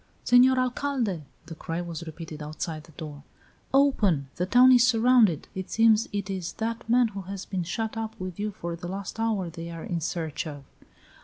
[0.23, 3.21] "Senor Alcalde!" the cry was repeated outside the door,
[3.71, 4.29] "open!
[4.37, 5.47] The town is surrounded!
[5.53, 8.87] It seems it is that man who has been shut up with you for the
[8.87, 10.63] last hour they are in search of!"